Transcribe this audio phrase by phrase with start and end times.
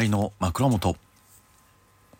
[0.00, 0.96] 浦井の枕元、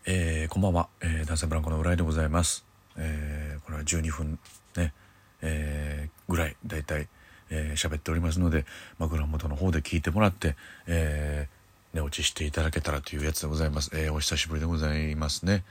[0.05, 2.67] えー、こんばんは、えー、男性ブランコの浦井でございます、
[2.99, 4.39] えー、これは12分
[4.77, 4.93] ね、
[5.41, 7.09] えー、ぐらいだいたい
[7.49, 8.67] えー、喋っておりますので
[8.99, 10.57] 枕元の方で聞いてもらって、
[10.87, 15.65] えー、寝落ちしていただけたらというやつでございます、えー、お久しぶりでございますね。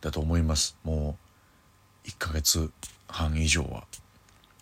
[0.00, 0.78] だと思います。
[0.82, 1.18] も
[2.06, 2.70] う1ヶ月
[3.06, 3.84] 半以上は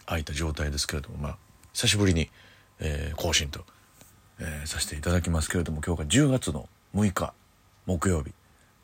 [0.04, 1.36] 空いた状態ですけれどもまあ
[1.74, 2.28] 久しぶりに、
[2.80, 3.64] えー、更新と
[4.42, 7.32] えー、させていただきますけれども今日が10月の6日
[7.86, 8.32] 木曜日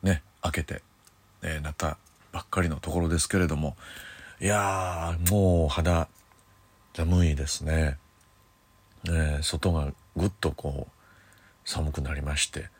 [0.03, 0.83] ね明けて、
[1.43, 1.99] えー、なった
[2.33, 3.77] ばっかりのところですけれども
[4.41, 6.09] いやーもう肌
[6.95, 7.97] 寒いですね、
[9.09, 12.71] え、外がぐっとこう寒くなりまして、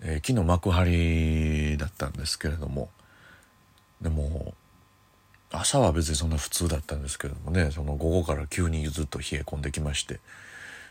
[0.00, 2.90] えー、昨日幕張だったんですけれども
[4.00, 4.54] でも
[5.52, 10.20] 朝は別にそんな普通だったんですけどもねその午後から急にずっと冷え込んできまして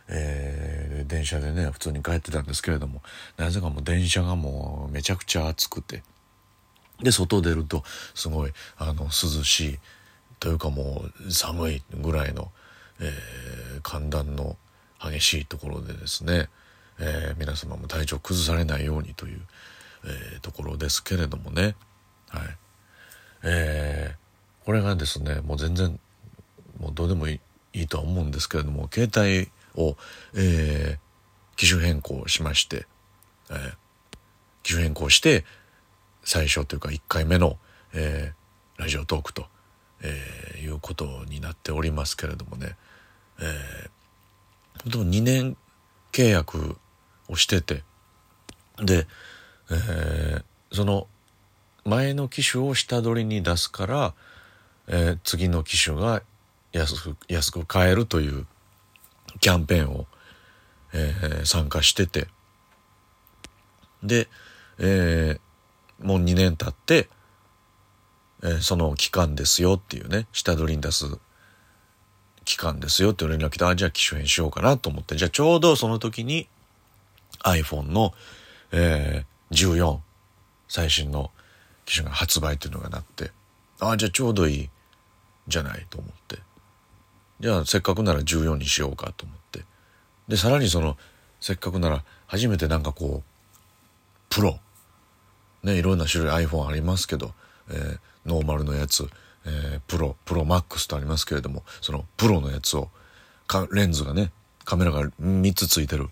[0.09, 3.02] えー、電車でね普通に帰ってたんですけれども
[3.38, 6.03] なぜかもう電車がもうめちゃくちゃ暑くて。
[7.02, 7.83] で外出ると
[8.14, 9.80] すごいあの涼しい
[10.39, 12.52] というかもう寒いぐらいの、
[13.02, 14.58] えー、寒暖の
[15.02, 16.49] 激しいところでですね、
[16.99, 19.42] えー、皆様も体調崩されないようにという、
[20.05, 21.75] えー、ところですけれどもね。
[22.30, 22.58] はい。
[23.44, 25.99] えー、これがですねもう全然
[26.80, 27.39] もうどうでもいい
[27.73, 29.95] いいとは思うんですけれども携帯を、
[30.35, 32.85] えー、機種変更しまして、
[33.49, 33.73] えー、
[34.63, 35.45] 機種変更して
[36.23, 37.57] 最初というか1回目の、
[37.93, 39.45] えー、ラジオトークと、
[40.02, 42.75] えー、いうことになっておりますけれどもね、
[43.39, 45.57] えー、でも2年
[46.11, 46.77] 契約
[47.30, 47.83] をしてて
[48.77, 49.08] で、
[49.71, 51.08] えー、その
[51.85, 54.13] 前の機種を下取りに出すから、
[54.87, 56.21] えー、次の機種が
[56.71, 58.47] 安く安く買えるという
[59.39, 60.06] キャンペーンを、
[60.94, 62.28] えー、参加してて。
[64.03, 64.28] で、
[64.80, 67.09] えー、もう2年経って、
[68.44, 71.05] えー、その期間ですよっていうね下取りに出す
[72.43, 76.49] 期間ですよって連絡来てあじゃあ機種変しようかなと思ってじゃあちょうどその時に
[77.45, 78.14] iPhone の、
[78.72, 79.99] えー、14
[80.67, 81.32] 最新の
[81.86, 83.32] 機種が発売っていうのがなって
[83.80, 84.70] ああじゃあちょうどいい
[85.48, 86.39] じゃないと思って。
[87.39, 89.61] じゃあせっかくなら14にしようかと思って。
[90.27, 90.98] でさらにその
[91.39, 93.23] せっかくなら初めてなんかこう
[94.30, 94.60] プロ。
[95.64, 97.33] ねいろんな種類 iPhone ありますけど、
[97.70, 99.08] えー、ノーマルのやつ、
[99.45, 102.89] えー、プロプロマックスとありますけれどもそのプロのやつを
[103.48, 104.32] かレンズがね
[104.66, 106.10] カメラが3つついてる、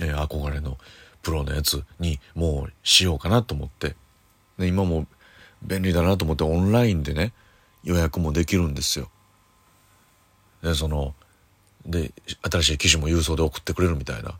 [0.00, 0.76] えー、憧れの
[1.22, 3.96] プロのやつにもうしようかなと思って。
[4.58, 5.06] で今も
[5.62, 7.32] 便利だなと思ってオンラインでね
[7.84, 9.08] 予約もできるんですよ。
[10.66, 11.14] でその
[11.86, 12.12] で
[12.50, 14.34] 新しい機種も郵送で送ってくれるみたいな。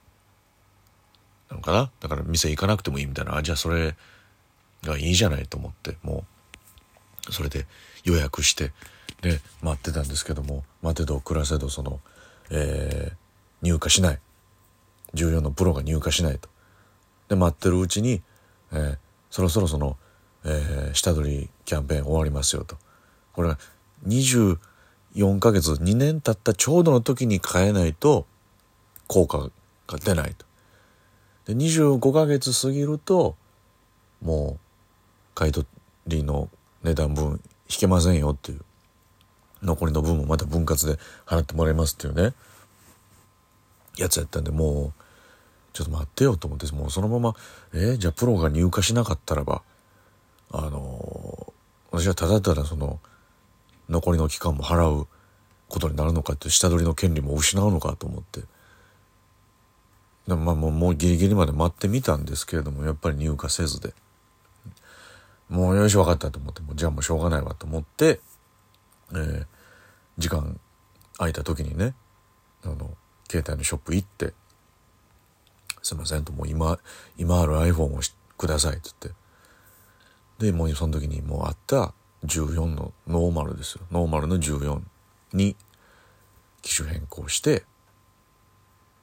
[1.49, 1.91] なのかな？
[2.01, 3.37] だから店行かなくてもいいみたいな。
[3.37, 3.95] あじゃあそれ
[4.83, 6.25] がいいじゃないと思っても
[7.29, 7.67] うそれで
[8.03, 8.73] 予約して
[9.23, 12.01] で待ってたんですけども待てど暮らせどその、
[12.51, 13.17] えー、
[13.63, 14.19] 入荷しない。
[15.15, 16.49] 14のプロが入荷しないと。
[17.29, 18.21] で待ってるうちに、
[18.73, 18.99] えー、
[19.31, 19.97] そろそろその、
[20.45, 22.77] えー、下取りキャンペーン終わりますよと。
[23.33, 23.59] これは
[24.09, 24.59] 20
[25.17, 28.27] 4ヶ月2年経ったちょうどの時に買えないと
[29.09, 29.51] 効果
[29.87, 30.47] が出ないと。
[31.47, 33.37] で25ヶ月過ぎると
[34.21, 34.59] もう
[35.35, 35.67] 買い取
[36.07, 36.49] りの
[36.83, 38.61] 値段分引けませんよっていう
[39.63, 42.35] 残りの分もまた分割で払ってもらいますっていうね
[43.97, 45.03] やつやったんでもう
[45.73, 47.35] ちょっと待ってよと思ってもうそのまま
[47.73, 49.63] えー、じゃあプロが入荷しなかったらば
[50.51, 52.99] あのー、私はただただその
[53.89, 55.07] 残りの期間も払う
[55.69, 58.43] ことになるのかって下取りの権利も失うのかと思って。
[60.27, 63.95] でもまあもうもうギリギリまで待ってみたんですけれどもやっぱり入荷せずで。
[65.49, 66.63] もうよし分かったと思って。
[66.63, 68.21] もじゃあもうしょうがないわと思って、
[69.13, 69.47] えー、
[70.19, 70.59] 時間
[71.19, 71.95] 空いた時にね
[72.65, 72.91] あの
[73.31, 74.35] 携帯のショップ行って
[75.83, 76.79] 「すいません」と「もう今
[77.17, 78.01] 今ある iPhone を
[78.37, 79.27] ください」って言って。
[80.39, 81.95] でもうその時にもうあった。
[82.27, 83.83] 14のノーマルですよ。
[83.91, 84.81] ノーマルの14
[85.33, 85.57] に
[86.63, 87.65] 機種変更して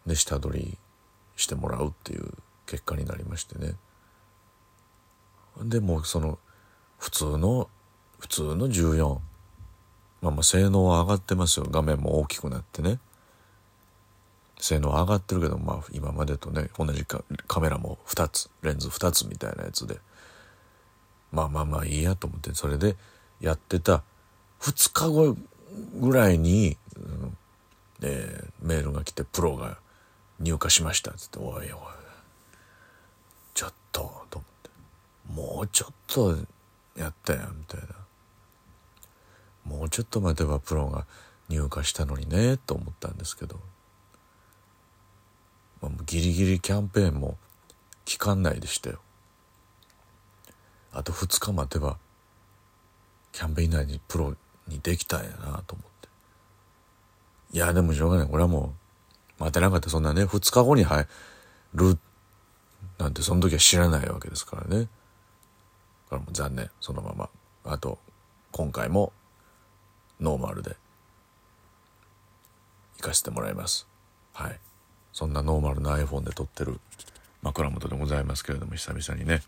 [0.06, 0.78] で下取り
[1.36, 2.30] してもらうっていう
[2.66, 3.76] 結果になりましてね。
[5.62, 6.40] でもその
[6.98, 7.70] 普通の
[8.20, 9.20] 普通の14
[10.22, 11.68] まあまあ性能は上がってますよ。
[11.70, 13.00] 画面も大きくなってね。
[14.60, 20.00] 性能は上がってるけどまあ今までとね同じかカメラも2つレンズ2つみたいなやつで。
[21.34, 22.96] まあまあまあいいやと思ってそれで
[23.44, 24.04] やってた
[24.62, 25.36] 2日後
[26.00, 27.38] ぐらいに、うん
[28.02, 29.78] えー、メールが来てプロが
[30.40, 31.12] 入荷しました。
[31.12, 31.80] っつって「おいおい
[33.54, 34.70] ちょっとと思って。
[35.34, 36.38] もうちょっと
[36.96, 37.88] やったやんみたいな。
[39.66, 41.06] もうちょっと待てばプロが
[41.50, 43.60] 入荷したのにねと思ったんですけど、
[45.82, 47.38] まあ、ギリギリキャンペーンも
[48.06, 49.00] 期間内でしたよ。
[50.94, 51.98] あと2日待てば
[53.34, 54.36] キャンペーン内にプロ
[54.68, 56.08] にできたんやなと思って。
[57.52, 58.28] いやでもしょうがない。
[58.28, 58.74] これはも
[59.40, 59.90] う待てなかった。
[59.90, 61.06] そんなね2日後に入
[61.74, 61.98] る
[62.98, 64.84] なんてその時は知らないわけですからね。
[64.84, 64.88] だか
[66.12, 66.70] らもう残念。
[66.80, 67.30] そのまま。
[67.66, 67.98] あと
[68.52, 69.12] 今回も
[70.22, 70.78] ノーマルで。
[72.98, 73.88] 行かせてもらいます。
[74.34, 74.60] はい。
[75.12, 76.80] そんなノーマルな iPhone で撮ってる
[77.42, 79.42] 枕元でございますけれども久々にね。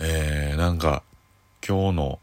[0.00, 1.02] えー、なんか
[1.66, 2.20] 今日の、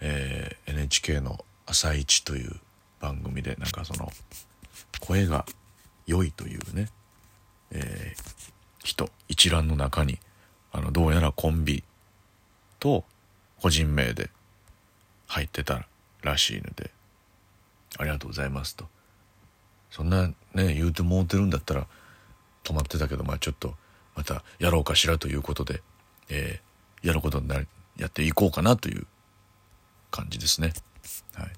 [0.00, 2.56] えー、NHK の「朝一という
[2.98, 4.10] 番組でなんかその
[5.00, 5.44] 声が
[6.06, 6.88] 良いというね、
[7.70, 8.22] えー、
[8.82, 10.18] 人一覧の中に
[10.72, 11.84] あのどうやらコンビ
[12.80, 13.04] と
[13.60, 14.30] 個人名で
[15.26, 15.86] 入ってた
[16.22, 16.90] らしいので
[17.98, 18.86] ありがとうございますと。
[19.90, 21.86] そんなね言うてもうてるんだったら
[22.62, 23.74] 止まってたけどまあちょっと
[24.14, 25.82] またやろうかしらということで、
[26.28, 27.66] えー、やることになり
[27.96, 29.06] やっていこうかなという
[30.10, 30.72] 感じですね。
[31.34, 31.52] はい。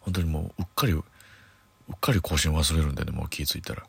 [0.00, 1.02] 本当にもううっかりうっ
[2.00, 3.82] かり更新忘れるんでねもう気付いたら。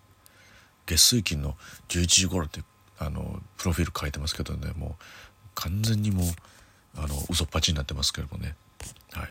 [0.86, 1.56] 月水金の
[1.90, 2.62] 11時頃って
[2.98, 5.04] あのプロフィール書いてますけどねもう
[5.56, 6.26] 完全にもう
[6.98, 8.56] あの嘘っぱちになってますけどもね。
[9.12, 9.30] はい。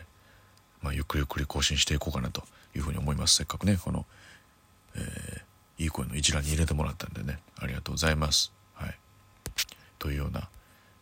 [0.81, 2.43] まあゆっくりゆっくり更新していこうかなと
[2.75, 3.35] いうふうに思います。
[3.35, 4.05] せっかくねこの、
[4.95, 8.51] えー、いい声の一覧に入れてもらったんでねありがとうございます。
[8.73, 8.95] はい。
[9.99, 10.49] というような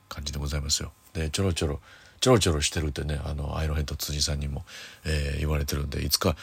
[0.10, 0.92] 感じでございますよ。
[1.14, 1.80] でちょろちょろ
[2.20, 4.66] ちょろちょろしてるってねあのアイロンヘッド辻さんにも、
[5.06, 6.36] えー、言われてるんでいつか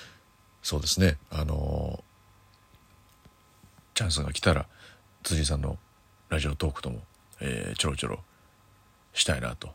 [0.62, 2.02] そうですねあの
[3.94, 4.66] チャンスが来たら
[5.22, 5.78] 辻さんの
[6.28, 7.00] ラジオトークとも、
[7.40, 8.18] えー、ちょろちょろ
[9.12, 9.70] したいなと、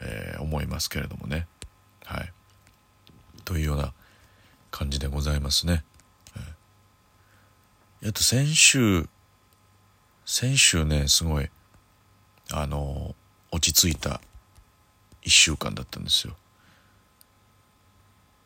[0.00, 1.46] えー、思いますけれどもね。
[2.04, 2.32] はい。
[3.44, 3.92] というような
[4.70, 5.84] 感じでございますね。
[8.04, 9.08] えっと先週
[10.24, 11.48] 先週ねすごい
[12.50, 13.14] あの
[13.52, 14.20] 落ち着いた
[15.24, 16.34] 1週間だったんですよ。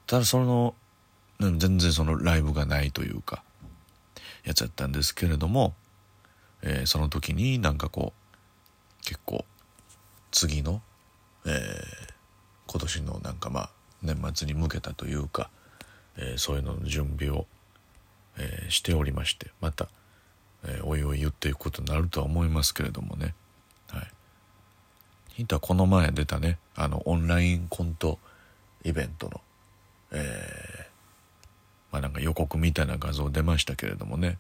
[0.07, 0.75] ただその
[1.41, 3.43] 全然そのライブがないというか
[4.45, 5.75] やつやったんですけれども、
[6.63, 9.45] えー、その時になんかこう結構
[10.31, 10.81] 次の、
[11.45, 11.53] えー、
[12.69, 13.71] 今年のなんかまあ
[14.03, 15.51] 年末に向けたというか
[16.19, 17.47] えー、そういうのの準備を、
[18.39, 19.89] えー、しておりましてまた、
[20.65, 23.35] えー、おいおい言っていくことになるとは思いますけれどもね、
[25.37, 26.59] ヒントはこの前出たね。
[26.75, 28.19] あのオンラインコント
[28.85, 29.43] イベントの、
[30.13, 30.89] え
[31.93, 34.39] まあなんか予告みたいな画像出ましたけれどもね。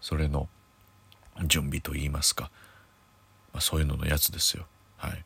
[0.00, 0.48] それの
[1.44, 2.50] 準備といいますか、
[3.52, 4.66] まあ、そういうののやつですよ。
[4.96, 5.24] はい。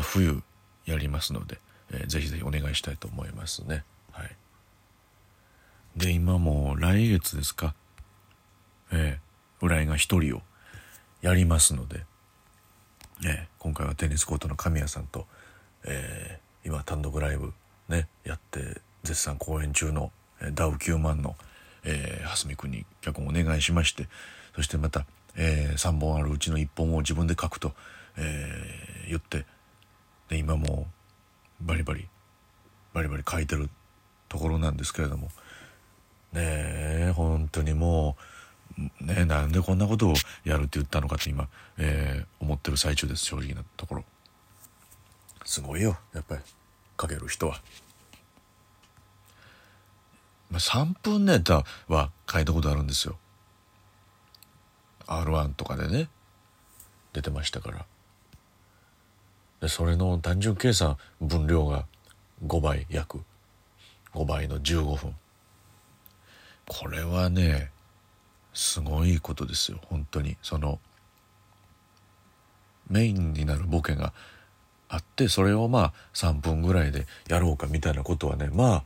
[0.00, 0.42] 冬
[0.86, 1.58] やりますので、
[1.90, 3.82] えー、ぜひぜひお願いしたいと思いますね。
[4.12, 4.30] はい、
[5.96, 7.74] で今も来月ですか。
[8.92, 9.30] ええ
[9.60, 10.42] 浦井が一人を
[11.20, 12.04] やりますので、
[13.22, 15.26] ええ、今回はテニスコートの神谷さんと、
[15.84, 17.52] えー、今単独ライブ
[17.88, 20.10] ねやって絶賛公演中の、
[20.54, 21.36] ダウ9万の、
[21.84, 24.08] えー、蓮見君に脚本お願いしまして
[24.56, 25.04] そしてまた、
[25.36, 27.72] えー、3本あるうちの1本を自分で書くと、
[28.16, 29.44] えー、言って
[30.30, 30.86] で今も
[31.60, 32.08] バリバリ
[32.94, 33.68] バリバリ書いてる
[34.30, 35.26] ところなんですけれども
[36.32, 38.22] ねえ本当にもう
[39.00, 44.04] ねなんでこんなことをやるって言ったのかって今、えー、思ってる最中です正直なところ。
[45.44, 46.42] すごいよやっぱり。
[47.00, 47.60] 書ける人は。
[50.50, 53.16] まあ、3分ネタは書いたことあるんですよ。
[55.06, 56.08] R1 とかでね。
[57.12, 57.86] 出てましたから。
[59.60, 61.86] でそれの単純計算分量が
[62.46, 63.20] 5倍約。
[64.14, 65.14] 5倍の15分。
[66.68, 67.70] これはね
[68.52, 70.78] すごいことですよ本当にその
[72.88, 74.12] メインになるボケが
[74.88, 78.84] あってそれをまあ3分ぐらいでやろうかみたいなことはねまあ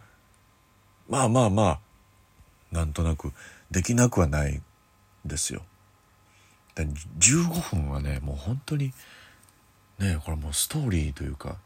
[1.09, 1.81] まあまあまあ
[2.71, 3.33] なんとなく
[3.71, 4.61] できなくはない
[5.25, 5.63] ですよ。
[6.75, 6.87] で
[7.19, 8.93] 15分はねもう本当に
[9.99, 11.57] ねこれもうストーリーというか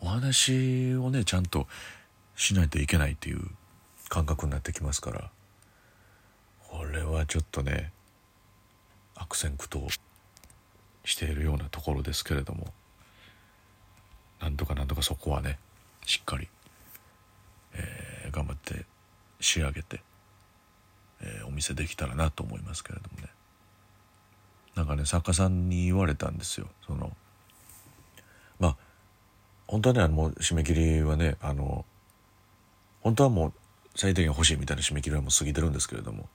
[0.00, 1.66] お話をねちゃんと
[2.36, 3.40] しないといけないっていう
[4.08, 5.30] 感覚になってきますから
[6.72, 7.92] これはちょっとね
[9.14, 9.86] 悪戦苦闘
[11.04, 12.72] しているようなところですけれども
[14.40, 15.58] なんとかなんとかそこはね
[16.06, 16.48] しっかり、
[17.74, 18.86] えー、頑張って
[19.38, 20.00] 仕上げて、
[21.20, 23.28] えー、お見せできたらなと思いますけれどもね。
[24.74, 26.68] なんかね作家さんに言われたんですよ。
[26.86, 27.14] その
[28.58, 28.76] まあ
[29.66, 31.84] 本当はねもう締め切りはねあの
[33.02, 33.52] 本当はもう
[33.94, 36.28] 最低限欲しいみたいな締め切りはもう過ぎてるんですけれども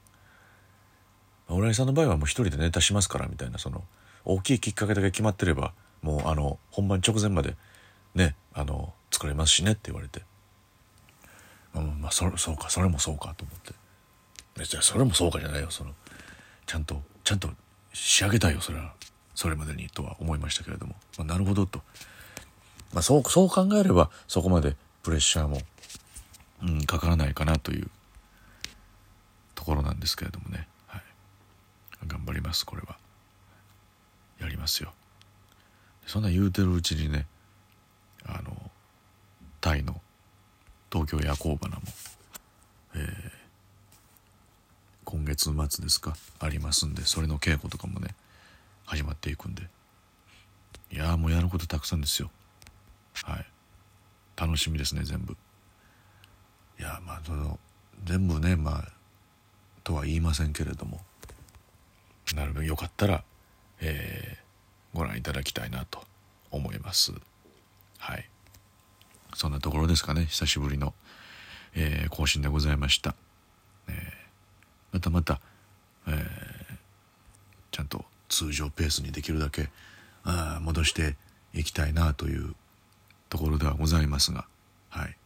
[1.50, 3.84] 浦井さんの場合はもう一人でネタしますからみたいなその
[4.26, 7.56] 大きいきっかけだけ決まってればもうあの本番直前まで
[8.16, 10.22] ねあの作れますしねって言われて、
[11.76, 13.74] うん、まあそそうかそれもそうかと思って。
[14.66, 15.92] じゃそれもそうかじゃないよその
[16.66, 17.50] ちゃんとちゃんと
[17.94, 18.94] 仕上げたいよそれは。
[19.38, 21.84] それまでにとは思いましたけれども、まあ、なるほどと、
[22.92, 25.60] まあ、そうそう考えればそこまでプレッシャーも、
[26.64, 27.88] うん、かからないかなという
[29.54, 30.68] ところなんですけれどもね、
[32.08, 32.98] 頑張りますこれは。
[34.40, 34.94] やりますよ。
[36.06, 37.26] そんな言うてるうちにね
[38.26, 38.56] あの
[39.60, 40.00] タイの
[40.92, 41.82] 東京夜行花も、
[42.96, 43.32] えー、
[45.04, 48.16] 今月末ですかありますんでそれの稽古とかもね
[48.86, 49.64] 始まっていくんで。
[50.90, 52.32] いやもうやることたくさんですよ。
[53.24, 53.46] はい。
[54.38, 55.36] 楽しみですね全部。
[56.80, 57.60] いやまあその
[58.06, 58.92] 全部ねまあ
[59.84, 61.02] とは言いませんけれども。
[62.36, 63.24] なるべくよかったら、
[63.82, 66.02] えー、ご覧いただきたいなと
[66.52, 67.14] 思います。
[67.98, 68.30] はい。
[69.36, 70.26] そんなところですかね。
[70.26, 70.94] 久しぶりの、
[71.76, 73.16] えー、更新でございました、
[73.88, 74.28] えー
[74.94, 75.42] またまた、
[76.08, 76.16] えー、
[77.72, 79.70] ちゃんと通常ペースにできるだけ
[80.24, 81.16] あ戻して
[81.54, 82.56] いきたいなという
[83.30, 84.48] ところではございますが
[84.90, 85.18] はい。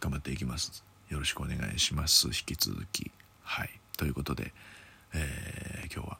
[0.00, 0.84] 頑張っていきます。
[1.08, 2.28] よろしくお願いします。
[2.28, 3.10] 引き続き。
[3.42, 3.70] はい。
[3.96, 4.52] ということで、
[5.14, 6.18] えー、今日は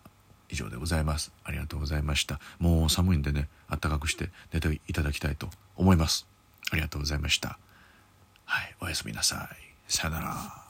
[0.50, 1.32] 以上でございます。
[1.44, 2.40] ありがとうございました。
[2.58, 6.26] もう寒いんでねあったかくして寝ていただきたいと思います。
[6.70, 7.58] ありがとうございました。
[8.44, 9.56] はいおやすみなさい。
[9.88, 10.61] さよなら。